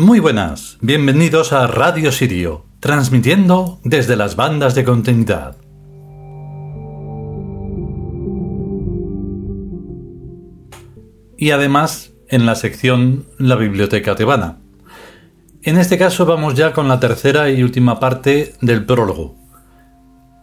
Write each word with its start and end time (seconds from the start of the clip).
Muy 0.00 0.20
buenas, 0.20 0.78
bienvenidos 0.80 1.52
a 1.52 1.66
Radio 1.66 2.12
Sirio, 2.12 2.64
transmitiendo 2.80 3.80
desde 3.84 4.16
las 4.16 4.36
bandas 4.36 4.74
de 4.74 4.84
continuidad. 4.84 5.56
Y 11.36 11.50
además 11.50 12.12
en 12.28 12.46
la 12.46 12.54
sección 12.54 13.26
La 13.38 13.56
Biblioteca 13.56 14.14
Tebana. 14.14 14.58
En 15.68 15.76
este 15.76 15.98
caso 15.98 16.24
vamos 16.24 16.54
ya 16.54 16.72
con 16.72 16.88
la 16.88 16.98
tercera 16.98 17.50
y 17.50 17.62
última 17.62 18.00
parte 18.00 18.54
del 18.62 18.86
prólogo. 18.86 19.36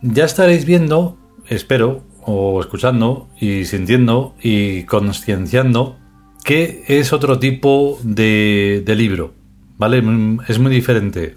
Ya 0.03 0.23
estaréis 0.23 0.66
viendo, 0.66 1.17
espero, 1.47 2.03
o 2.22 2.61
escuchando 2.61 3.27
y 3.41 3.66
sintiendo 3.66 4.35
y 4.39 4.83
concienciando 4.83 5.97
que 6.44 6.83
es 6.85 7.11
otro 7.11 7.39
tipo 7.39 7.97
de, 8.03 8.83
libro 8.95 9.33
¿vale? 9.80 10.03
Es 10.47 10.59
muy 10.59 10.72
diferente 10.72 11.33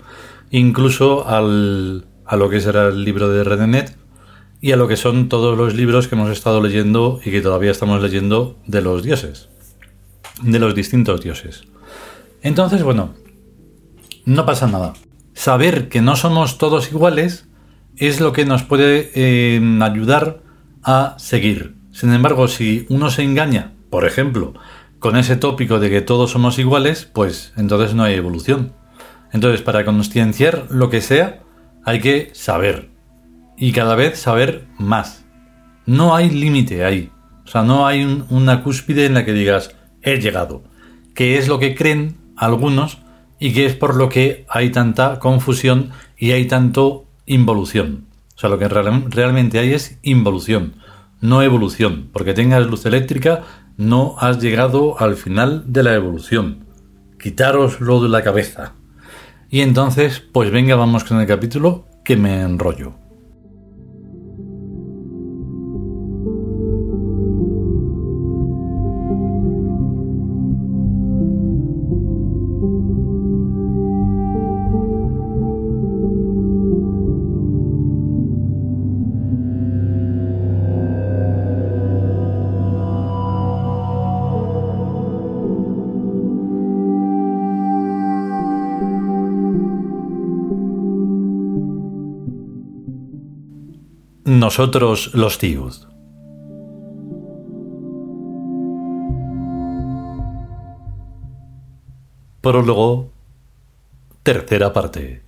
incluso 0.51 1.27
al, 1.27 2.05
a 2.27 2.37
lo 2.37 2.51
que 2.51 2.61
será 2.61 2.89
el 2.89 3.05
libro 3.05 3.31
de 3.31 3.43
Redenet 3.43 3.97
y 4.61 4.73
a 4.73 4.77
lo 4.77 4.87
que 4.87 4.99
son 4.99 5.31
todos 5.31 5.57
los 5.57 5.73
libros 5.75 6.09
que 6.09 6.15
hemos 6.15 6.31
estado 6.31 6.61
leyendo 6.61 7.21
y 7.25 7.31
que 7.31 7.41
todavía 7.41 7.71
estamos 7.71 8.03
leyendo 8.03 8.59
de 8.67 8.83
los 8.83 9.03
dioses, 9.03 9.49
de 10.43 10.59
los 10.59 10.75
distintos 10.75 11.23
dioses. 11.23 11.63
Entonces, 12.43 12.83
bueno, 12.83 13.15
no 14.29 14.45
pasa 14.45 14.67
nada. 14.67 14.93
Saber 15.33 15.89
que 15.89 16.03
no 16.03 16.15
somos 16.15 16.59
todos 16.59 16.93
iguales 16.93 17.49
es 17.97 18.21
lo 18.21 18.33
que 18.33 18.45
nos 18.45 18.63
puede 18.63 19.11
eh, 19.15 19.79
ayudar 19.81 20.43
a 20.83 21.15
seguir. 21.19 21.77
Sin 21.93 22.13
embargo, 22.13 22.47
si 22.47 22.87
uno 22.91 23.11
se 23.11 23.23
engaña, 23.23 23.73
por 23.89 24.05
ejemplo, 24.05 24.53
con 24.99 25.17
ese 25.17 25.37
tópico 25.37 25.81
de 25.81 25.89
que 25.89 26.03
todos 26.03 26.33
somos 26.33 26.59
iguales, 26.59 27.09
pues 27.11 27.55
entonces 27.57 27.95
no 27.95 28.03
hay 28.03 28.15
evolución. 28.15 28.75
Entonces, 29.33 29.63
para 29.63 29.85
concienciar 29.87 30.67
lo 30.69 30.91
que 30.91 31.01
sea, 31.01 31.41
hay 31.85 32.01
que 32.01 32.31
saber. 32.35 32.91
Y 33.57 33.73
cada 33.73 33.95
vez 33.95 34.19
saber 34.19 34.67
más. 34.79 35.25
No 35.87 36.15
hay 36.15 36.29
límite 36.29 36.85
ahí. 36.85 37.11
O 37.47 37.49
sea, 37.49 37.63
no 37.63 37.87
hay 37.87 38.25
una 38.29 38.63
cúspide 38.63 39.07
en 39.07 39.15
la 39.15 39.25
que 39.25 39.33
digas, 39.33 39.75
he 40.03 40.21
llegado. 40.21 40.65
Que 41.15 41.39
es 41.39 41.49
lo 41.49 41.59
que 41.59 41.75
creen 41.75 42.19
algunos 42.37 42.99
y 43.39 43.53
que 43.53 43.67
es 43.67 43.75
por 43.75 43.97
lo 43.97 44.09
que 44.09 44.45
hay 44.49 44.71
tanta 44.71 45.19
confusión 45.19 45.91
y 46.17 46.33
hay 46.33 46.47
tanto 46.47 47.07
involución. 47.27 48.07
O 48.37 48.41
sea, 48.41 48.51
lo 48.51 48.59
que 48.59 48.69
realmente 48.69 49.59
hay 49.59 49.73
es 49.73 49.99
involución, 50.03 50.75
no 51.21 51.43
evolución. 51.43 52.09
Porque 52.13 52.35
tengas 52.35 52.67
luz 52.67 52.87
eléctrica 52.87 53.45
no 53.77 54.17
has 54.19 54.41
llegado 54.41 55.01
al 55.01 55.17
final 55.17 55.73
de 55.73 55.83
la 55.85 55.95
evolución. 55.95 56.67
Quitároslo 57.21 58.03
de 58.03 58.09
la 58.09 58.23
cabeza. 58.23 58.75
Y 59.51 59.61
entonces, 59.61 60.21
pues 60.21 60.51
venga, 60.51 60.75
vamos 60.77 61.05
con 61.05 61.21
el 61.21 61.27
capítulo 61.27 61.87
que 62.05 62.17
me 62.17 62.43
enrollo. 62.43 63.08
Nosotros 94.39 95.15
los 95.15 95.39
Tiud. 95.39 95.75
Prólogo, 102.41 103.11
tercera 104.23 104.73
parte. 104.73 105.25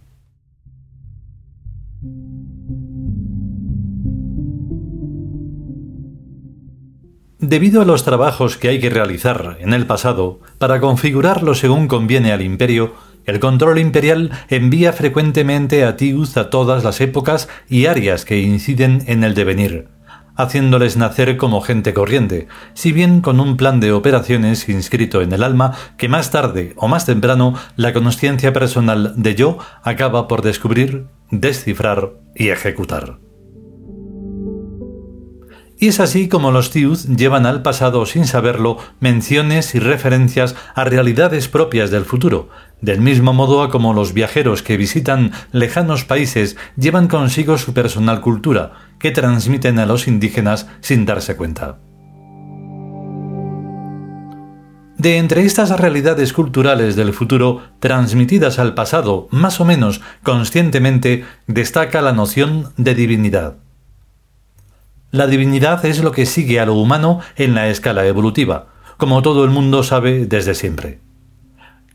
Debido 7.41 7.83
a 7.83 7.85
los 7.85 8.05
trabajos 8.05 8.57
que 8.57 8.69
hay 8.69 8.79
que 8.79 8.91
realizar 8.91 9.57
en 9.59 9.75
el 9.75 9.89
pasado 9.89 10.39
para 10.59 10.79
configurarlo 10.79 11.57
según 11.57 11.89
conviene 11.89 12.31
al 12.31 12.43
imperio, 12.43 12.95
el 13.27 13.41
control 13.41 13.79
imperial 13.79 14.31
envía 14.49 14.93
frecuentemente 14.93 15.85
a 15.85 15.97
Tiuz 15.97 16.37
a 16.37 16.51
todas 16.51 16.85
las 16.85 17.01
épocas 17.01 17.49
y 17.69 17.87
áreas 17.87 18.25
que 18.25 18.41
inciden 18.41 19.03
en 19.07 19.25
el 19.25 19.35
devenir, 19.35 19.89
haciéndoles 20.37 20.97
nacer 20.97 21.37
como 21.37 21.61
gente 21.61 21.95
corriente, 21.95 22.49
si 22.75 22.93
bien 22.93 23.21
con 23.21 23.41
un 23.41 23.57
plan 23.57 23.81
de 23.81 23.93
operaciones 23.93 24.69
inscrito 24.69 25.23
en 25.23 25.33
el 25.33 25.43
alma 25.43 25.75
que 25.97 26.09
más 26.09 26.31
tarde 26.31 26.73
o 26.77 26.89
más 26.89 27.07
temprano 27.07 27.55
la 27.77 27.93
conciencia 27.93 28.53
personal 28.53 29.15
de 29.17 29.35
yo 29.35 29.59
acaba 29.83 30.29
por 30.29 30.43
descubrir, 30.43 31.07
descifrar 31.31 32.13
y 32.35 32.49
ejecutar. 32.49 33.30
Y 35.83 35.89
es 35.89 35.99
así 35.99 36.29
como 36.29 36.51
los 36.51 36.71
Tiuz 36.71 37.07
llevan 37.07 37.47
al 37.47 37.63
pasado 37.63 38.05
sin 38.05 38.27
saberlo 38.27 38.77
menciones 39.01 39.75
y 39.75 39.79
referencias 39.79 40.55
a 40.75 40.85
realidades 40.85 41.49
propias 41.49 41.91
del 41.91 42.05
futuro, 42.05 42.51
del 42.83 43.01
mismo 43.01 43.33
modo 43.33 43.63
a 43.63 43.71
como 43.71 43.95
los 43.95 44.13
viajeros 44.13 44.63
que 44.63 44.77
visitan 44.77 45.33
lejanos 45.53 46.05
países 46.05 46.59
llevan 46.77 47.09
consigo 47.09 47.57
su 47.57 47.73
personal 47.73 48.21
cultura, 48.21 48.73
que 48.99 49.11
transmiten 49.11 49.79
a 49.79 49.87
los 49.87 50.07
indígenas 50.07 50.67
sin 50.83 51.07
darse 51.07 51.35
cuenta. 51.35 51.79
De 54.99 55.17
entre 55.17 55.47
estas 55.47 55.71
realidades 55.81 56.35
culturales 56.35 56.95
del 56.95 57.15
futuro 57.15 57.63
transmitidas 57.79 58.59
al 58.59 58.75
pasado 58.75 59.29
más 59.31 59.63
o 59.63 59.65
menos 59.65 60.03
conscientemente 60.23 61.25
destaca 61.47 62.03
la 62.03 62.13
noción 62.13 62.75
de 62.77 62.95
divinidad. 62.95 63.70
La 65.13 65.27
divinidad 65.27 65.85
es 65.85 66.03
lo 66.05 66.13
que 66.13 66.25
sigue 66.25 66.61
a 66.61 66.67
lo 66.67 66.75
humano 66.75 67.21
en 67.35 67.55
la 67.55 67.69
escala 67.69 68.07
evolutiva, 68.07 68.69
como 68.97 69.23
todo 69.23 69.45
el 69.45 69.51
mundo 69.51 69.83
sabe 69.83 70.27
desde 70.27 70.55
siempre. 70.55 71.01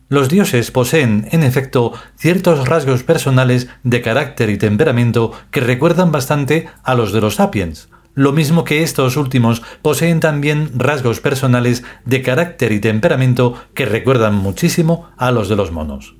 Los 0.10 0.28
dioses 0.28 0.70
poseen, 0.70 1.28
en 1.32 1.42
efecto, 1.42 1.94
ciertos 2.18 2.68
rasgos 2.68 3.04
personales 3.04 3.70
de 3.84 4.02
carácter 4.02 4.50
y 4.50 4.58
temperamento 4.58 5.32
que 5.50 5.62
recuerdan 5.62 6.12
bastante 6.12 6.68
a 6.84 6.94
los 6.94 7.14
de 7.14 7.22
los 7.22 7.36
sapiens, 7.36 7.90
lo 8.16 8.34
mismo 8.34 8.64
que 8.66 8.84
estos 8.84 9.18
últimos 9.18 9.62
poseen 9.82 10.20
también 10.20 10.72
rasgos 10.76 11.22
personales 11.22 11.84
de 12.06 12.22
carácter 12.22 12.72
y 12.72 12.80
temperamento 12.80 13.56
que 13.74 13.86
recuerdan 13.86 14.36
muchísimo 14.36 15.10
a 15.18 15.32
los 15.32 15.48
de 15.48 15.56
los 15.56 15.72
monos. 15.72 16.16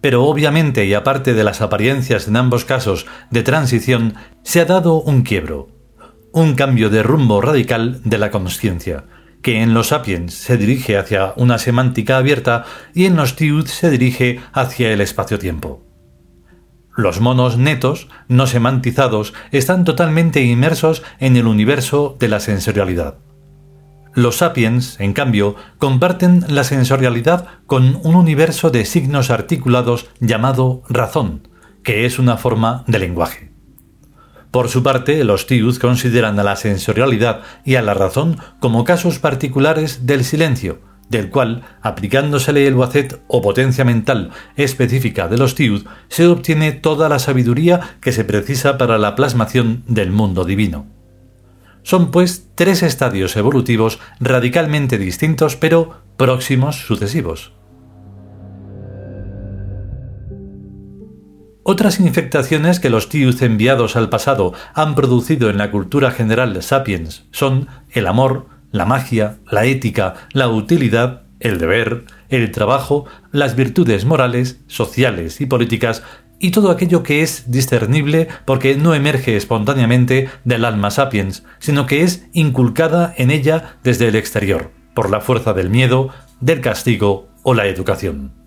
Pero 0.00 0.24
obviamente 0.24 0.84
y 0.84 0.94
aparte 0.94 1.34
de 1.34 1.42
las 1.42 1.62
apariencias 1.62 2.28
en 2.28 2.36
ambos 2.36 2.64
casos 2.64 3.06
de 3.30 3.42
transición, 3.42 4.14
se 4.42 4.60
ha 4.60 4.64
dado 4.64 5.00
un 5.00 5.22
quiebro, 5.22 5.75
un 6.32 6.54
cambio 6.54 6.90
de 6.90 7.02
rumbo 7.02 7.40
radical 7.40 8.00
de 8.04 8.18
la 8.18 8.30
conciencia, 8.30 9.04
que 9.42 9.62
en 9.62 9.74
los 9.74 9.88
sapiens 9.88 10.34
se 10.34 10.56
dirige 10.56 10.98
hacia 10.98 11.32
una 11.36 11.58
semántica 11.58 12.18
abierta 12.18 12.64
y 12.94 13.06
en 13.06 13.16
los 13.16 13.36
tiud 13.36 13.66
se 13.66 13.90
dirige 13.90 14.40
hacia 14.52 14.92
el 14.92 15.00
espacio-tiempo. 15.00 15.82
Los 16.96 17.20
monos 17.20 17.58
netos, 17.58 18.08
no 18.26 18.46
semantizados, 18.46 19.34
están 19.52 19.84
totalmente 19.84 20.42
inmersos 20.42 21.02
en 21.20 21.36
el 21.36 21.46
universo 21.46 22.16
de 22.18 22.28
la 22.28 22.40
sensorialidad. 22.40 23.18
Los 24.14 24.38
sapiens, 24.38 24.98
en 24.98 25.12
cambio, 25.12 25.56
comparten 25.76 26.42
la 26.48 26.64
sensorialidad 26.64 27.48
con 27.66 28.00
un 28.02 28.14
universo 28.14 28.70
de 28.70 28.86
signos 28.86 29.30
articulados 29.30 30.08
llamado 30.20 30.82
razón, 30.88 31.48
que 31.82 32.06
es 32.06 32.18
una 32.18 32.38
forma 32.38 32.82
de 32.86 32.98
lenguaje. 32.98 33.45
Por 34.56 34.70
su 34.70 34.82
parte, 34.82 35.22
los 35.22 35.46
tiud 35.46 35.76
consideran 35.76 36.40
a 36.40 36.42
la 36.42 36.56
sensorialidad 36.56 37.42
y 37.62 37.74
a 37.74 37.82
la 37.82 37.92
razón 37.92 38.38
como 38.58 38.84
casos 38.84 39.18
particulares 39.18 40.06
del 40.06 40.24
silencio, 40.24 40.80
del 41.10 41.28
cual, 41.28 41.64
aplicándosele 41.82 42.66
el 42.66 42.74
wacet 42.74 43.20
o 43.28 43.42
potencia 43.42 43.84
mental 43.84 44.30
específica 44.56 45.28
de 45.28 45.36
los 45.36 45.56
tiud, 45.56 45.84
se 46.08 46.26
obtiene 46.26 46.72
toda 46.72 47.10
la 47.10 47.18
sabiduría 47.18 47.98
que 48.00 48.12
se 48.12 48.24
precisa 48.24 48.78
para 48.78 48.96
la 48.96 49.14
plasmación 49.14 49.82
del 49.88 50.10
mundo 50.10 50.46
divino. 50.46 50.86
Son 51.82 52.10
pues 52.10 52.48
tres 52.54 52.82
estadios 52.82 53.36
evolutivos 53.36 53.98
radicalmente 54.20 54.96
distintos 54.96 55.54
pero 55.56 56.00
próximos 56.16 56.76
sucesivos. 56.76 57.52
Otras 61.68 61.98
infectaciones 61.98 62.78
que 62.78 62.90
los 62.90 63.08
tius 63.08 63.42
enviados 63.42 63.96
al 63.96 64.08
pasado 64.08 64.54
han 64.72 64.94
producido 64.94 65.50
en 65.50 65.58
la 65.58 65.72
cultura 65.72 66.12
general 66.12 66.62
sapiens 66.62 67.24
son 67.32 67.66
el 67.90 68.06
amor, 68.06 68.46
la 68.70 68.84
magia, 68.84 69.38
la 69.50 69.64
ética, 69.64 70.14
la 70.30 70.48
utilidad, 70.48 71.22
el 71.40 71.58
deber, 71.58 72.04
el 72.28 72.52
trabajo, 72.52 73.06
las 73.32 73.56
virtudes 73.56 74.04
morales, 74.04 74.60
sociales 74.68 75.40
y 75.40 75.46
políticas 75.46 76.04
y 76.38 76.52
todo 76.52 76.70
aquello 76.70 77.02
que 77.02 77.22
es 77.22 77.50
discernible 77.50 78.28
porque 78.44 78.76
no 78.76 78.94
emerge 78.94 79.36
espontáneamente 79.36 80.28
del 80.44 80.64
alma 80.64 80.92
sapiens, 80.92 81.42
sino 81.58 81.86
que 81.86 82.02
es 82.02 82.28
inculcada 82.32 83.12
en 83.16 83.32
ella 83.32 83.76
desde 83.82 84.06
el 84.06 84.14
exterior, 84.14 84.70
por 84.94 85.10
la 85.10 85.20
fuerza 85.20 85.52
del 85.52 85.70
miedo, 85.70 86.10
del 86.40 86.60
castigo 86.60 87.26
o 87.42 87.54
la 87.54 87.66
educación. 87.66 88.45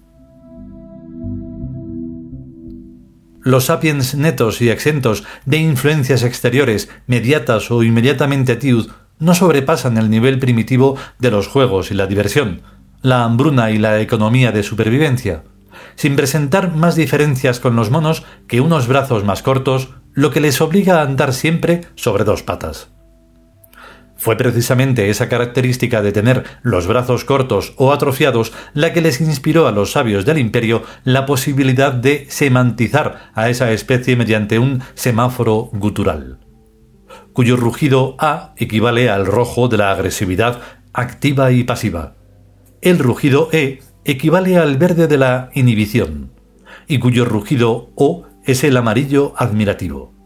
Los 3.49 3.65
sapiens 3.65 4.13
netos 4.13 4.61
y 4.61 4.69
exentos 4.69 5.23
de 5.47 5.57
influencias 5.57 6.21
exteriores, 6.21 6.87
mediatas 7.07 7.71
o 7.71 7.81
inmediatamente 7.81 8.55
tiud, 8.55 8.91
no 9.17 9.33
sobrepasan 9.33 9.97
el 9.97 10.11
nivel 10.11 10.37
primitivo 10.37 10.97
de 11.17 11.31
los 11.31 11.47
juegos 11.47 11.89
y 11.89 11.95
la 11.95 12.05
diversión, 12.05 12.61
la 13.01 13.23
hambruna 13.23 13.71
y 13.71 13.79
la 13.79 14.01
economía 14.01 14.51
de 14.51 14.61
supervivencia 14.61 15.41
sin 15.95 16.15
presentar 16.15 16.75
más 16.75 16.95
diferencias 16.95 17.59
con 17.59 17.75
los 17.75 17.89
monos 17.89 18.23
que 18.47 18.61
unos 18.61 18.87
brazos 18.87 19.23
más 19.23 19.41
cortos, 19.41 19.89
lo 20.13 20.29
que 20.29 20.41
les 20.41 20.61
obliga 20.61 20.99
a 20.99 21.03
andar 21.03 21.33
siempre 21.33 21.81
sobre 21.95 22.25
dos 22.25 22.43
patas. 22.43 22.89
Fue 24.19 24.35
precisamente 24.35 25.09
esa 25.09 25.29
característica 25.29 26.01
de 26.01 26.11
tener 26.11 26.43
los 26.61 26.87
brazos 26.87 27.23
cortos 27.23 27.73
o 27.77 27.93
atrofiados 27.93 28.51
la 28.73 28.91
que 28.91 28.99
les 28.99 29.21
inspiró 29.21 29.65
a 29.65 29.71
los 29.71 29.93
sabios 29.93 30.25
del 30.25 30.39
imperio 30.39 30.83
la 31.05 31.25
posibilidad 31.25 31.93
de 31.93 32.25
semantizar 32.29 33.31
a 33.33 33.49
esa 33.49 33.71
especie 33.71 34.17
mediante 34.17 34.59
un 34.59 34.81
semáforo 34.93 35.69
gutural, 35.71 36.37
cuyo 37.31 37.55
rugido 37.55 38.17
A 38.19 38.53
equivale 38.57 39.09
al 39.09 39.25
rojo 39.25 39.69
de 39.69 39.77
la 39.77 39.91
agresividad 39.91 40.59
activa 40.91 41.53
y 41.53 41.63
pasiva. 41.63 42.15
El 42.81 42.99
rugido 42.99 43.47
E 43.53 43.79
equivale 44.03 44.57
al 44.57 44.77
verde 44.77 45.07
de 45.07 45.17
la 45.17 45.49
inhibición, 45.53 46.31
y 46.89 46.99
cuyo 46.99 47.23
rugido 47.23 47.91
O 47.95 48.25
es 48.43 48.65
el 48.65 48.75
amarillo 48.75 49.33
admirativo. 49.37 50.18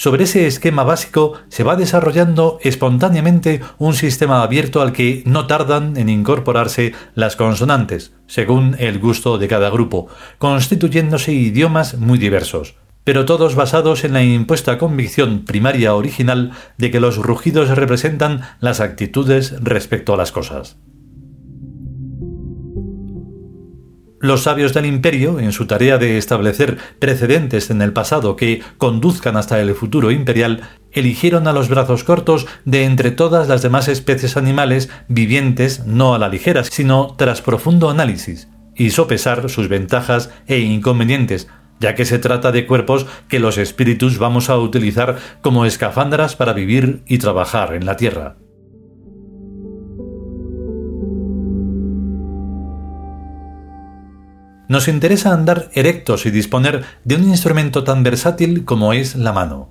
Sobre 0.00 0.22
ese 0.22 0.46
esquema 0.46 0.84
básico 0.84 1.32
se 1.48 1.64
va 1.64 1.74
desarrollando 1.74 2.60
espontáneamente 2.62 3.62
un 3.78 3.94
sistema 3.94 4.44
abierto 4.44 4.80
al 4.80 4.92
que 4.92 5.24
no 5.26 5.48
tardan 5.48 5.96
en 5.96 6.08
incorporarse 6.08 6.92
las 7.16 7.34
consonantes, 7.34 8.12
según 8.28 8.76
el 8.78 9.00
gusto 9.00 9.38
de 9.38 9.48
cada 9.48 9.70
grupo, 9.70 10.06
constituyéndose 10.38 11.32
idiomas 11.32 11.98
muy 11.98 12.16
diversos, 12.16 12.76
pero 13.02 13.24
todos 13.24 13.56
basados 13.56 14.04
en 14.04 14.12
la 14.12 14.22
impuesta 14.22 14.78
convicción 14.78 15.44
primaria 15.44 15.92
original 15.96 16.52
de 16.76 16.92
que 16.92 17.00
los 17.00 17.16
rugidos 17.16 17.68
representan 17.70 18.42
las 18.60 18.78
actitudes 18.78 19.56
respecto 19.64 20.14
a 20.14 20.16
las 20.16 20.30
cosas. 20.30 20.76
Los 24.20 24.42
sabios 24.42 24.74
del 24.74 24.86
imperio, 24.86 25.38
en 25.38 25.52
su 25.52 25.66
tarea 25.66 25.96
de 25.96 26.18
establecer 26.18 26.76
precedentes 26.98 27.70
en 27.70 27.80
el 27.82 27.92
pasado 27.92 28.34
que 28.34 28.62
conduzcan 28.76 29.36
hasta 29.36 29.60
el 29.60 29.72
futuro 29.76 30.10
imperial, 30.10 30.62
eligieron 30.90 31.46
a 31.46 31.52
los 31.52 31.68
brazos 31.68 32.02
cortos 32.02 32.48
de 32.64 32.84
entre 32.84 33.12
todas 33.12 33.46
las 33.46 33.62
demás 33.62 33.86
especies 33.86 34.36
animales 34.36 34.90
vivientes 35.06 35.84
no 35.86 36.14
a 36.14 36.18
la 36.18 36.28
ligera, 36.28 36.64
sino 36.64 37.14
tras 37.16 37.42
profundo 37.42 37.90
análisis, 37.90 38.48
y 38.74 38.90
sopesar 38.90 39.48
sus 39.48 39.68
ventajas 39.68 40.30
e 40.48 40.58
inconvenientes, 40.58 41.46
ya 41.78 41.94
que 41.94 42.04
se 42.04 42.18
trata 42.18 42.50
de 42.50 42.66
cuerpos 42.66 43.06
que 43.28 43.38
los 43.38 43.56
espíritus 43.56 44.18
vamos 44.18 44.50
a 44.50 44.58
utilizar 44.58 45.18
como 45.42 45.64
escafandras 45.64 46.34
para 46.34 46.54
vivir 46.54 47.02
y 47.06 47.18
trabajar 47.18 47.72
en 47.74 47.86
la 47.86 47.96
Tierra. 47.96 48.34
Nos 54.68 54.86
interesa 54.86 55.32
andar 55.32 55.70
erectos 55.72 56.26
y 56.26 56.30
disponer 56.30 56.84
de 57.04 57.16
un 57.16 57.24
instrumento 57.24 57.84
tan 57.84 58.02
versátil 58.02 58.64
como 58.64 58.92
es 58.92 59.16
la 59.16 59.32
mano. 59.32 59.70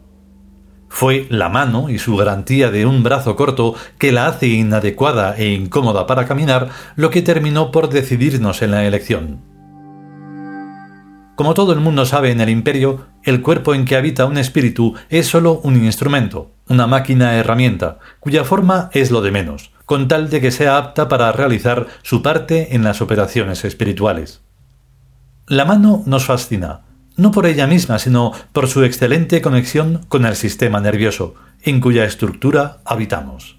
Fue 0.90 1.28
la 1.30 1.50
mano 1.50 1.90
y 1.90 2.00
su 2.00 2.16
garantía 2.16 2.72
de 2.72 2.86
un 2.86 3.04
brazo 3.04 3.36
corto 3.36 3.76
que 3.98 4.12
la 4.12 4.28
hace 4.28 4.48
inadecuada 4.48 5.36
e 5.38 5.50
incómoda 5.50 6.08
para 6.08 6.26
caminar 6.26 6.70
lo 6.96 7.10
que 7.10 7.22
terminó 7.22 7.72
por 7.72 7.90
decidirnos 7.90 8.62
en 8.62 8.72
la 8.72 8.86
elección. 8.86 9.42
Como 11.36 11.54
todo 11.54 11.72
el 11.72 11.80
mundo 11.80 12.06
sabe 12.08 12.32
en 12.32 12.42
el 12.42 12.50
imperio, 12.50 13.06
el 13.22 13.44
cuerpo 13.44 13.76
en 13.76 13.86
que 13.86 13.96
habita 13.96 14.26
un 14.26 14.40
espíritu 14.40 14.96
es 15.10 15.28
solo 15.28 15.60
un 15.64 15.76
instrumento, 15.76 16.52
una 16.68 16.88
máquina 16.88 17.36
herramienta, 17.36 18.00
cuya 18.20 18.44
forma 18.44 18.90
es 18.94 19.12
lo 19.12 19.22
de 19.22 19.30
menos, 19.30 19.72
con 19.86 20.08
tal 20.08 20.32
de 20.32 20.42
que 20.42 20.50
sea 20.50 20.78
apta 20.78 21.08
para 21.08 21.32
realizar 21.32 21.86
su 22.02 22.24
parte 22.24 22.76
en 22.76 22.84
las 22.84 23.02
operaciones 23.02 23.66
espirituales. 23.66 24.47
La 25.50 25.64
mano 25.64 26.04
nos 26.06 26.26
fascina, 26.26 26.82
no 27.16 27.32
por 27.32 27.46
ella 27.46 27.68
misma, 27.68 28.00
sino 28.00 28.34
por 28.52 28.68
su 28.68 28.84
excelente 28.84 29.42
conexión 29.42 30.02
con 30.10 30.26
el 30.26 30.36
sistema 30.36 30.82
nervioso, 30.82 31.36
en 31.64 31.80
cuya 31.80 32.04
estructura 32.04 32.82
habitamos. 32.84 33.58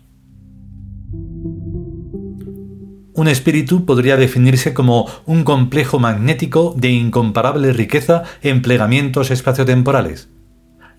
Un 3.14 3.26
espíritu 3.26 3.86
podría 3.86 4.18
definirse 4.18 4.74
como 4.74 5.08
un 5.24 5.44
complejo 5.44 5.98
magnético 5.98 6.74
de 6.76 6.90
incomparable 6.90 7.72
riqueza 7.72 8.24
en 8.42 8.60
plegamientos 8.60 9.30
espaciotemporales, 9.30 10.28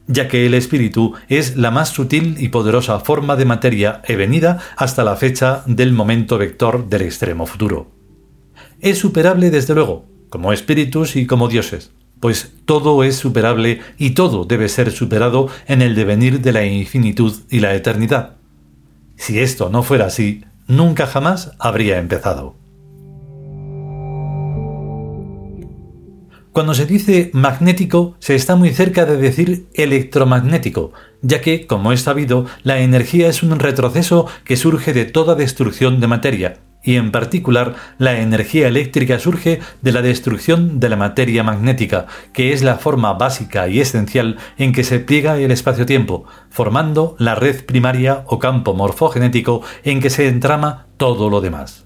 ya 0.07 0.27
que 0.27 0.47
el 0.47 0.55
espíritu 0.55 1.13
es 1.27 1.55
la 1.55 1.69
más 1.69 1.89
sutil 1.89 2.37
y 2.39 2.49
poderosa 2.49 2.99
forma 2.99 3.35
de 3.35 3.45
materia 3.45 4.01
venida 4.07 4.57
hasta 4.75 5.03
la 5.03 5.15
fecha 5.17 5.61
del 5.67 5.93
momento 5.93 6.39
vector 6.39 6.89
del 6.89 7.03
extremo 7.03 7.45
futuro. 7.45 7.91
Es 8.81 8.97
superable 8.97 9.51
desde 9.51 9.75
luego, 9.75 10.09
como 10.29 10.53
espíritus 10.53 11.15
y 11.15 11.25
como 11.25 11.47
dioses, 11.47 11.91
pues 12.19 12.53
todo 12.65 13.03
es 13.03 13.15
superable 13.15 13.81
y 13.97 14.11
todo 14.11 14.45
debe 14.45 14.69
ser 14.69 14.91
superado 14.91 15.49
en 15.67 15.81
el 15.81 15.95
devenir 15.95 16.41
de 16.41 16.51
la 16.51 16.65
infinitud 16.65 17.33
y 17.49 17.59
la 17.59 17.75
eternidad. 17.75 18.37
Si 19.15 19.39
esto 19.39 19.69
no 19.69 19.83
fuera 19.83 20.05
así, 20.05 20.43
nunca 20.67 21.07
jamás 21.07 21.51
habría 21.59 21.97
empezado. 21.97 22.55
Cuando 26.51 26.73
se 26.73 26.85
dice 26.85 27.29
magnético, 27.33 28.15
se 28.19 28.35
está 28.35 28.55
muy 28.55 28.71
cerca 28.71 29.05
de 29.05 29.17
decir 29.17 29.67
electromagnético, 29.73 30.91
ya 31.21 31.41
que, 31.41 31.67
como 31.67 31.93
es 31.93 32.01
sabido, 32.01 32.47
la 32.63 32.79
energía 32.79 33.29
es 33.29 33.43
un 33.43 33.59
retroceso 33.59 34.27
que 34.45 34.57
surge 34.57 34.91
de 34.91 35.05
toda 35.05 35.35
destrucción 35.35 35.99
de 35.99 36.07
materia, 36.07 36.57
y 36.83 36.95
en 36.95 37.11
particular 37.11 37.75
la 37.97 38.19
energía 38.19 38.67
eléctrica 38.67 39.19
surge 39.19 39.59
de 39.81 39.91
la 39.91 40.01
destrucción 40.01 40.79
de 40.79 40.89
la 40.89 40.95
materia 40.95 41.43
magnética, 41.43 42.07
que 42.33 42.53
es 42.53 42.63
la 42.63 42.77
forma 42.77 43.13
básica 43.13 43.67
y 43.67 43.79
esencial 43.79 44.37
en 44.57 44.71
que 44.71 44.83
se 44.83 44.99
pliega 44.99 45.37
el 45.37 45.51
espacio-tiempo, 45.51 46.25
formando 46.49 47.15
la 47.19 47.35
red 47.35 47.65
primaria 47.65 48.23
o 48.27 48.39
campo 48.39 48.73
morfogenético 48.73 49.61
en 49.83 49.99
que 49.99 50.09
se 50.09 50.27
entrama 50.27 50.87
todo 50.97 51.29
lo 51.29 51.41
demás. 51.41 51.85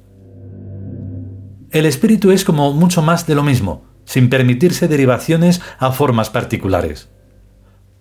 El 1.71 1.87
espíritu 1.87 2.31
es 2.31 2.45
como 2.45 2.71
mucho 2.73 3.01
más 3.01 3.25
de 3.25 3.33
lo 3.33 3.41
mismo, 3.41 3.85
sin 4.05 4.29
permitirse 4.29 4.87
derivaciones 4.87 5.61
a 5.79 5.91
formas 5.91 6.29
particulares. 6.29 7.09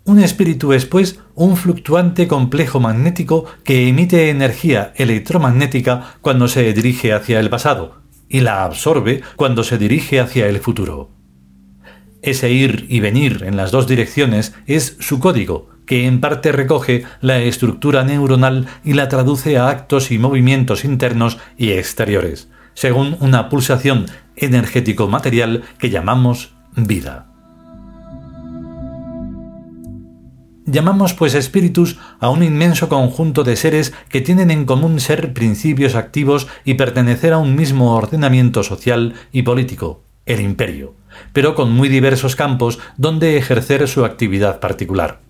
Un 0.05 0.19
espíritu 0.19 0.73
es, 0.73 0.85
pues, 0.85 1.21
un 1.35 1.57
fluctuante 1.57 2.27
complejo 2.27 2.81
magnético 2.81 3.45
que 3.63 3.89
emite 3.89 4.31
energía 4.31 4.93
electromagnética 4.97 6.17
cuando 6.21 6.49
se 6.49 6.73
dirige 6.73 7.13
hacia 7.13 7.39
el 7.39 7.49
pasado 7.51 8.03
y 8.29 8.41
la 8.41 8.65
absorbe 8.65 9.21
cuando 9.37 9.63
se 9.63 9.79
dirige 9.79 10.19
hacia 10.19 10.49
el 10.49 10.59
futuro. 10.59 11.11
Ese 12.23 12.51
ir 12.51 12.87
y 12.89 13.01
venir 13.01 13.45
en 13.47 13.57
las 13.57 13.71
dos 13.71 13.87
direcciones 13.87 14.55
es 14.67 14.97
su 15.01 15.21
código, 15.21 15.69
que 15.87 16.07
en 16.07 16.21
parte 16.21 16.51
recoge 16.51 17.05
la 17.21 17.39
estructura 17.39 18.05
neuronal 18.05 18.67
y 18.85 18.95
la 18.95 19.09
traduce 19.09 19.59
a 19.59 19.69
actos 19.69 20.11
y 20.11 20.19
movimientos 20.19 20.85
internos 20.85 21.39
y 21.59 21.73
exteriores, 21.73 22.49
según 22.75 23.17
una 23.21 23.49
pulsación 23.49 24.07
energético-material 24.37 25.63
que 25.79 25.91
llamamos 25.91 26.55
vida. 26.75 27.32
Llamamos 30.65 31.13
pues 31.13 31.35
espíritus 31.35 31.99
a 32.21 32.31
un 32.31 32.45
inmenso 32.45 32.89
conjunto 32.89 33.43
de 33.43 33.57
seres 33.57 33.93
que 34.09 34.21
tienen 34.21 34.53
en 34.53 34.65
común 34.65 35.01
ser 35.01 35.33
principios 35.33 35.97
activos 35.97 36.47
y 36.65 36.75
pertenecer 36.75 37.33
a 37.33 37.39
un 37.39 37.57
mismo 37.57 37.97
ordenamiento 37.97 38.63
social 38.63 39.15
y 39.33 39.43
político, 39.43 40.05
el 40.25 40.41
imperio, 40.41 40.95
pero 41.33 41.57
con 41.57 41.73
muy 41.73 41.89
diversos 41.89 42.37
campos 42.37 42.79
donde 42.97 43.37
ejercer 43.37 43.89
su 43.89 44.05
actividad 44.05 44.61
particular. 44.61 45.21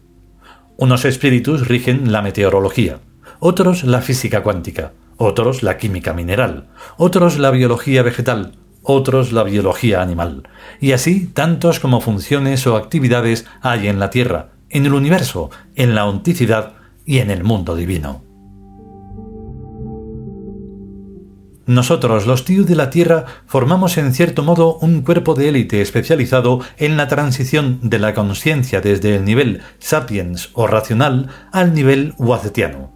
Unos 0.77 1.07
espíritus 1.07 1.67
rigen 1.67 2.13
la 2.13 2.21
meteorología, 2.21 2.99
otros 3.39 3.85
la 3.85 4.03
física 4.03 4.43
cuántica, 4.43 4.93
otros 5.17 5.63
la 5.63 5.79
química 5.79 6.13
mineral, 6.13 6.69
otros 6.99 7.39
la 7.39 7.51
biología 7.51 8.03
vegetal, 8.03 8.57
otros 8.83 9.33
la 9.33 9.45
biología 9.45 10.03
animal, 10.03 10.49
y 10.79 10.93
así 10.93 11.27
tantos 11.27 11.81
como 11.81 12.03
funciones 12.03 12.67
o 12.67 12.77
actividades 12.77 13.47
hay 13.63 13.89
en 13.89 13.99
la 13.99 14.11
Tierra, 14.11 14.51
en 14.73 14.87
el 14.87 14.95
universo, 14.95 15.51
en 15.77 15.95
la 15.95 16.07
onticidad 16.07 16.73
y 17.07 17.19
en 17.19 17.31
el 17.31 17.45
mundo 17.45 17.77
divino. 17.77 18.23
Nosotros, 21.67 22.27
los 22.27 22.45
tíos 22.45 22.67
de 22.67 22.75
la 22.75 22.91
Tierra, 22.91 23.25
formamos 23.47 23.97
en 23.97 24.13
cierto 24.13 24.43
modo 24.43 24.79
un 24.79 25.03
cuerpo 25.03 25.35
de 25.35 25.49
élite 25.49 25.81
especializado 25.81 26.61
en 26.77 26.97
la 26.97 27.07
transición 27.07 27.79
de 27.83 28.01
la 28.01 28.15
conciencia 28.15 28.81
desde 28.81 29.15
el 29.15 29.25
nivel 29.25 29.61
sapiens 29.79 30.51
o 30.55 30.67
racional 30.67 31.29
al 31.53 31.73
nivel 31.73 32.15
wazetiano. 32.19 32.91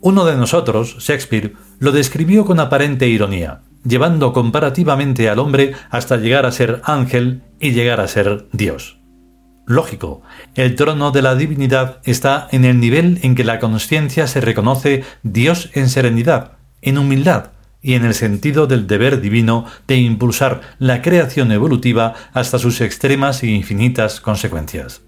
Uno 0.00 0.24
de 0.24 0.36
nosotros, 0.36 0.96
Shakespeare, 1.00 1.52
lo 1.78 1.92
describió 1.92 2.46
con 2.46 2.60
aparente 2.60 3.08
ironía, 3.08 3.60
llevando 3.84 4.32
comparativamente 4.32 5.28
al 5.28 5.38
hombre 5.38 5.74
hasta 5.90 6.16
llegar 6.16 6.46
a 6.46 6.52
ser 6.52 6.80
ángel 6.84 7.42
y 7.60 7.72
llegar 7.72 8.00
a 8.00 8.08
ser 8.08 8.46
Dios. 8.52 8.95
Lógico, 9.66 10.22
el 10.54 10.76
trono 10.76 11.10
de 11.10 11.22
la 11.22 11.34
divinidad 11.34 12.00
está 12.04 12.46
en 12.52 12.64
el 12.64 12.78
nivel 12.78 13.18
en 13.22 13.34
que 13.34 13.44
la 13.44 13.58
conciencia 13.58 14.28
se 14.28 14.40
reconoce 14.40 15.04
Dios 15.24 15.70
en 15.74 15.88
serenidad, 15.88 16.52
en 16.82 16.98
humildad, 16.98 17.50
y 17.86 17.94
en 17.94 18.04
el 18.04 18.14
sentido 18.14 18.66
del 18.66 18.88
deber 18.88 19.20
divino 19.20 19.64
de 19.86 19.96
impulsar 19.96 20.60
la 20.80 21.02
creación 21.02 21.52
evolutiva 21.52 22.14
hasta 22.32 22.58
sus 22.58 22.80
extremas 22.80 23.44
e 23.44 23.46
infinitas 23.46 24.20
consecuencias. 24.20 25.02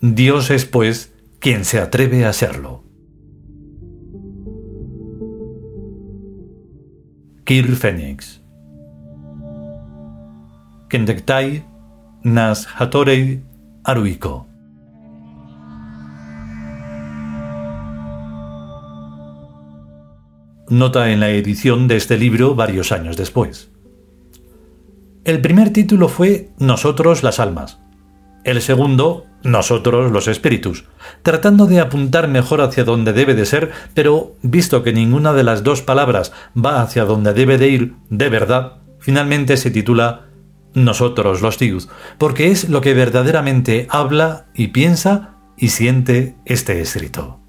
Dios 0.00 0.50
es, 0.50 0.64
pues, 0.64 1.12
quien 1.40 1.66
se 1.66 1.78
atreve 1.78 2.24
a 2.24 2.32
serlo. 2.32 2.84
Kir 7.44 7.76
Phoenix 7.76 8.40
Kendektai 10.88 11.66
Nas 12.24 12.66
Hatorei 12.78 13.42
Aruiko 13.84 14.46
nota 20.70 21.10
en 21.10 21.20
la 21.20 21.28
edición 21.28 21.86
de 21.86 21.96
este 21.96 22.16
libro 22.16 22.54
varios 22.54 22.92
años 22.92 23.18
después. 23.18 23.70
El 25.24 25.42
primer 25.42 25.70
título 25.74 26.08
fue 26.08 26.48
Nosotros 26.58 27.22
las 27.22 27.40
almas. 27.40 27.78
El 28.42 28.62
segundo, 28.62 29.26
Nosotros 29.42 30.10
los 30.10 30.26
espíritus, 30.26 30.84
tratando 31.22 31.66
de 31.66 31.80
apuntar 31.80 32.28
mejor 32.28 32.62
hacia 32.62 32.84
donde 32.84 33.12
debe 33.12 33.34
de 33.34 33.44
ser, 33.44 33.70
pero 33.92 34.34
visto 34.40 34.82
que 34.82 34.94
ninguna 34.94 35.34
de 35.34 35.44
las 35.44 35.62
dos 35.62 35.82
palabras 35.82 36.32
va 36.56 36.80
hacia 36.80 37.04
donde 37.04 37.34
debe 37.34 37.58
de 37.58 37.68
ir 37.68 37.94
de 38.08 38.30
verdad, 38.30 38.78
finalmente 38.98 39.58
se 39.58 39.70
titula 39.70 40.28
Nosotros 40.74 41.40
los 41.40 41.56
tíos, 41.56 41.88
porque 42.18 42.50
es 42.50 42.68
lo 42.68 42.80
que 42.80 42.94
verdaderamente 42.94 43.86
habla 43.90 44.46
y 44.54 44.68
piensa 44.68 45.34
y 45.56 45.68
siente 45.68 46.36
este 46.44 46.80
escrito. 46.80 47.43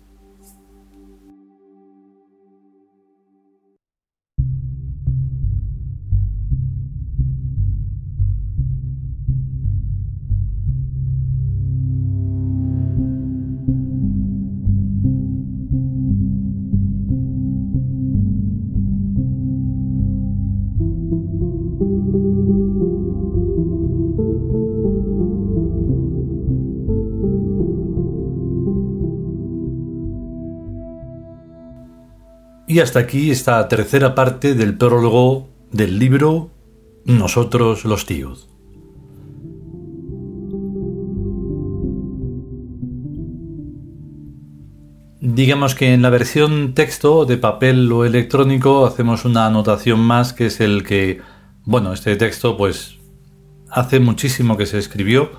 Y 32.76 32.82
hasta 32.82 33.00
aquí 33.00 33.32
esta 33.32 33.66
tercera 33.70 34.16
parte 34.16 34.54
del 34.54 34.78
prólogo 34.78 35.48
del 35.72 35.98
libro 35.98 36.52
Nosotros 37.06 37.86
los 37.86 38.06
tíos. 38.06 38.50
Digamos 45.22 45.74
que 45.74 45.94
en 45.94 46.02
la 46.02 46.10
versión 46.10 46.74
texto 46.74 47.24
de 47.24 47.38
papel 47.38 47.90
o 47.94 48.04
electrónico 48.04 48.86
hacemos 48.86 49.24
una 49.24 49.46
anotación 49.46 50.02
más 50.02 50.34
que 50.34 50.48
es 50.48 50.60
el 50.60 50.84
que, 50.84 51.22
bueno, 51.64 51.94
este 51.94 52.18
texto 52.18 52.58
pues 52.58 52.98
hace 53.70 54.02
muchísimo 54.02 54.58
que 54.58 54.66
se 54.66 54.80
escribió. 54.80 55.32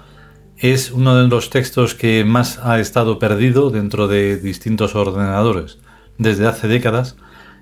Es 0.56 0.90
uno 0.90 1.14
de 1.14 1.28
los 1.28 1.50
textos 1.50 1.94
que 1.94 2.24
más 2.24 2.58
ha 2.62 2.80
estado 2.80 3.18
perdido 3.18 3.68
dentro 3.68 4.08
de 4.08 4.38
distintos 4.38 4.94
ordenadores 4.94 5.76
desde 6.16 6.46
hace 6.46 6.66
décadas 6.66 7.16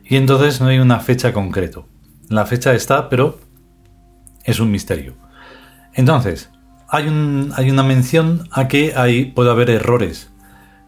y 0.04 0.16
entonces 0.16 0.60
no 0.60 0.68
hay 0.68 0.78
una 0.78 1.00
fecha 1.00 1.32
concreto. 1.32 1.88
La 2.28 2.44
fecha 2.46 2.74
está, 2.74 3.08
pero 3.08 3.38
es 4.44 4.60
un 4.60 4.70
misterio. 4.70 5.14
Entonces, 5.94 6.50
hay, 6.88 7.08
un, 7.08 7.52
hay 7.56 7.70
una 7.70 7.82
mención 7.82 8.48
a 8.52 8.68
que 8.68 8.92
ahí 8.96 9.26
puede 9.26 9.50
haber 9.50 9.70
errores. 9.70 10.30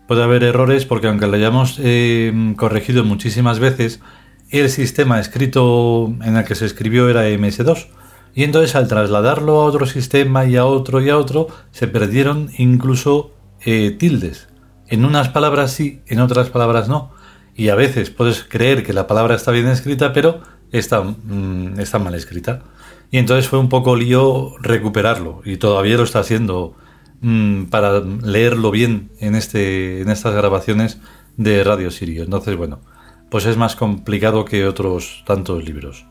Puede 0.07 0.23
haber 0.23 0.45
errores 0.45 0.85
porque 0.85 1.09
aunque 1.09 1.27
lo 1.27 1.35
hayamos 1.35 1.81
eh, 1.83 2.55
corregido 2.57 3.05
muchísimas 3.05 3.59
veces, 3.59 4.01
el 4.51 4.69
sistema 4.71 5.19
escrito 5.19 6.13
en 6.23 6.37
el 6.37 6.45
que 6.45 6.55
se 6.55 6.67
escribió 6.67 7.09
era 7.09 7.29
MS2. 7.29 7.89
Y 8.35 8.45
entonces 8.45 8.77
al 8.77 8.87
trasladarlo 8.87 9.63
a 9.63 9.65
otro 9.65 9.87
sistema 9.87 10.45
y 10.45 10.57
a 10.57 10.67
otro 10.67 11.01
y 11.01 11.09
a 11.09 11.17
otro, 11.17 11.49
se 11.71 11.89
perdieron 11.89 12.51
incluso 12.59 13.33
eh, 13.65 13.97
tildes. 13.99 14.49
En 14.89 15.05
unas 15.05 15.31
palabras 15.31 15.73
sí, 15.73 16.03
en 16.07 16.21
otras 16.21 16.51
palabras 16.51 16.89
no 16.89 17.16
y 17.57 17.71
a 17.71 17.75
veces 17.75 18.11
puedes 18.11 18.45
creer 18.45 18.83
que 18.85 18.93
la 18.93 19.07
palabra 19.07 19.35
está 19.35 19.51
bien 19.51 19.69
escrita, 19.69 20.13
pero 20.13 20.43
está, 20.73 21.03
mm, 21.03 21.81
está 21.81 21.99
mal 21.99 22.15
escrita. 22.15 22.63
Y 23.11 23.19
entonces 23.19 23.49
fue 23.49 23.59
un 23.59 23.69
poco 23.69 23.97
lío 23.97 24.57
recuperarlo 24.61 25.41
y 25.45 25.57
todavía 25.57 25.97
lo 25.97 26.03
está 26.03 26.21
haciendo 26.21 26.75
mm, 27.23 27.65
para 27.65 28.01
leerlo 28.01 28.71
bien 28.71 29.11
en, 29.21 29.35
este, 29.37 30.03
en 30.03 30.11
estas 30.11 30.35
grabaciones 30.35 30.99
de 31.37 31.65
Radio 31.65 31.91
Sirio. 31.91 32.25
Entonces, 32.25 32.57
bueno, 32.57 32.81
pues 33.31 33.47
es 33.47 33.57
más 33.57 33.75
complicado 33.75 34.45
que 34.45 34.67
otros 34.67 35.23
tantos 35.27 35.65
libros. 35.65 36.05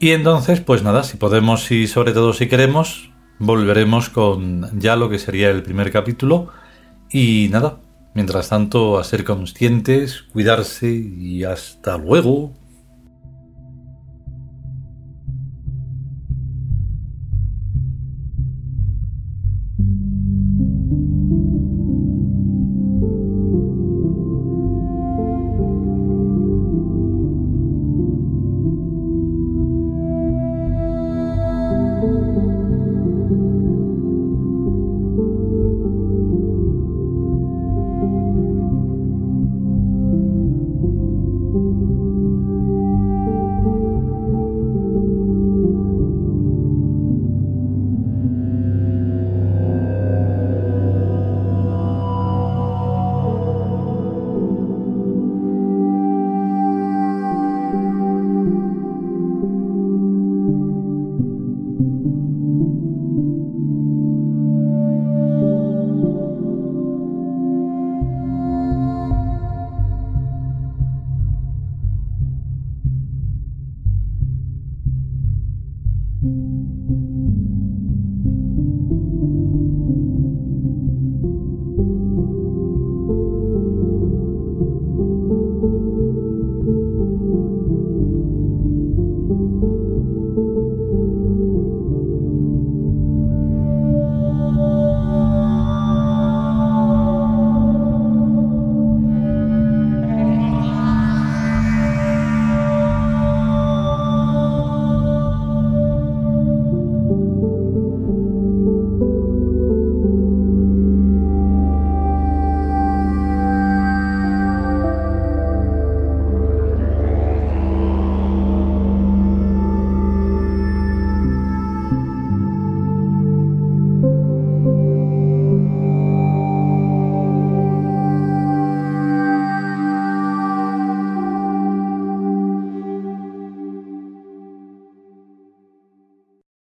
Y 0.00 0.10
entonces, 0.10 0.60
pues 0.60 0.82
nada, 0.82 1.04
si 1.04 1.18
podemos 1.18 1.70
y 1.70 1.86
sobre 1.86 2.12
todo 2.12 2.32
si 2.32 2.48
queremos, 2.48 3.10
volveremos 3.38 4.08
con 4.08 4.80
ya 4.80 4.96
lo 4.96 5.08
que 5.08 5.18
sería 5.18 5.50
el 5.50 5.62
primer 5.62 5.92
capítulo. 5.92 6.48
Y 7.10 7.48
nada, 7.50 7.78
Mientras 8.14 8.48
tanto, 8.48 8.98
a 8.98 9.04
ser 9.04 9.24
conscientes, 9.24 10.22
cuidarse 10.32 10.90
y 10.90 11.44
hasta 11.44 11.96
luego. 11.96 12.52